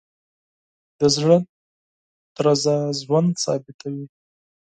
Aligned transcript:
د 0.99 1.01
زړه 1.15 1.37
درزا 2.35 2.77
ژوند 3.01 3.31
ثابتوي. 3.43 4.05